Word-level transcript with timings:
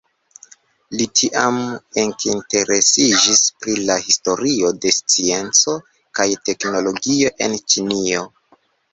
Li 0.99 1.05
tiam 1.19 1.57
ekinteresiĝis 2.03 3.43
pri 3.65 3.75
la 3.89 3.97
historio 4.05 4.71
de 4.85 4.93
scienco 4.95 5.75
kaj 6.21 6.27
teknologio 6.49 7.31
en 7.49 7.55
Ĉinio. 7.75 8.25